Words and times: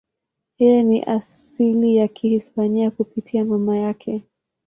Yeye 0.57 0.83
ni 0.83 0.99
wa 1.01 1.07
asili 1.07 1.95
ya 1.95 2.07
Kihispania 2.07 2.91
kupitia 2.91 3.45
mama 3.45 3.77
yake. 3.77 4.23